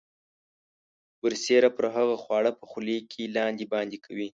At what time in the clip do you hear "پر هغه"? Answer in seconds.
1.77-2.15